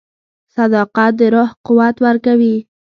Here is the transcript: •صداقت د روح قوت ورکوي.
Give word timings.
•صداقت 0.55 1.11
د 1.19 1.21
روح 1.33 1.49
قوت 1.65 1.95
ورکوي. 2.05 2.55